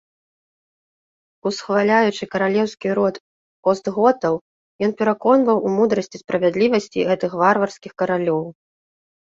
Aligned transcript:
Усхваляючы 1.49 2.23
каралеўскі 2.33 2.89
род 3.01 3.15
остготаў, 3.73 4.35
ён 4.89 4.97
пераконваў 5.03 5.57
у 5.67 5.77
мудрасці, 5.77 6.17
справядлівасці 6.25 6.99
гэтых 7.13 7.31
варварскіх 7.47 7.91
каралёў. 8.05 8.43